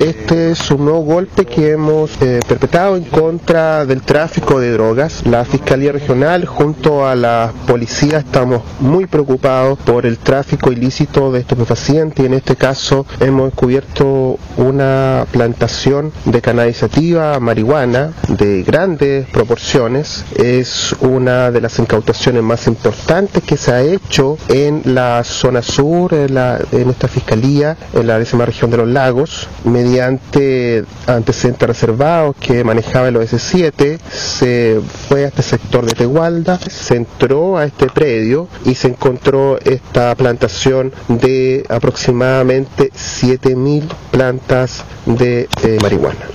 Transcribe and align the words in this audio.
Este 0.00 0.52
es 0.52 0.70
un 0.70 0.86
nuevo 0.86 1.00
golpe 1.00 1.44
que 1.44 1.72
hemos 1.72 2.10
eh, 2.22 2.40
perpetrado 2.48 2.96
en 2.96 3.04
contra 3.04 3.84
del 3.84 4.00
tráfico 4.00 4.58
de 4.58 4.72
drogas. 4.72 5.26
La 5.26 5.44
Fiscalía 5.44 5.92
Regional 5.92 6.46
junto 6.46 7.06
a 7.06 7.14
la 7.14 7.52
policía 7.66 8.16
estamos 8.16 8.62
muy 8.80 9.04
preocupados 9.04 9.78
por 9.80 10.06
el 10.06 10.16
tráfico 10.16 10.72
ilícito 10.72 11.30
de 11.30 11.40
estupefacientes 11.40 12.24
y 12.24 12.26
en 12.26 12.32
este 12.32 12.56
caso 12.56 13.04
hemos 13.20 13.50
descubierto 13.50 14.38
una 14.56 15.26
plantación 15.30 16.12
de 16.24 16.40
canalizativa 16.40 17.38
marihuana 17.38 18.14
de 18.26 18.62
grandes 18.62 19.26
proporciones. 19.26 20.24
Es 20.34 20.96
una 21.02 21.50
de 21.50 21.60
las 21.60 21.78
incautaciones 21.78 22.42
más 22.42 22.66
importantes 22.68 23.42
que 23.42 23.58
se 23.58 23.70
ha 23.70 23.82
hecho 23.82 24.38
en 24.48 24.80
la 24.86 25.22
zona 25.24 25.60
sur, 25.60 26.14
en, 26.14 26.34
la, 26.34 26.58
en 26.72 26.88
esta 26.88 27.06
fiscalía, 27.06 27.76
en 27.92 28.06
la 28.06 28.18
décima 28.18 28.46
región 28.46 28.70
de 28.70 28.78
los 28.78 28.88
lagos, 28.88 29.46
antecedentes 29.98 31.68
reservados 31.68 32.36
que 32.36 32.62
manejaba 32.64 33.08
el 33.08 33.16
OS7, 33.16 33.98
se 34.10 34.80
fue 35.08 35.24
a 35.24 35.28
este 35.28 35.42
sector 35.42 35.84
de 35.84 35.92
Tegualda, 35.92 36.58
se 36.58 36.96
entró 36.96 37.56
a 37.58 37.64
este 37.64 37.86
predio 37.86 38.48
y 38.64 38.74
se 38.74 38.88
encontró 38.88 39.58
esta 39.60 40.14
plantación 40.14 40.92
de 41.08 41.64
aproximadamente 41.68 42.90
7.000 42.92 43.88
plantas 44.10 44.84
de 45.06 45.48
eh, 45.62 45.78
marihuana. 45.82 46.30